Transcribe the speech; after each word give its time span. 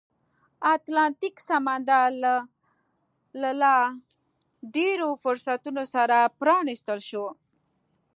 اتلانتیک 0.75 1.35
سمندر 1.49 2.03
له 3.41 3.49
لا 3.61 3.77
ډېرو 4.75 5.09
فرصتونو 5.23 5.83
سره 5.93 6.17
پرانیستل 6.39 6.99
شو. 7.09 7.25